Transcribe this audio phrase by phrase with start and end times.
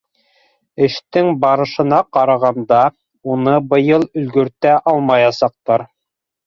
[0.85, 2.81] Эштең барышына ҡарағанда,
[3.35, 5.91] уны быйыл өлгөртә алмаясаҡтар.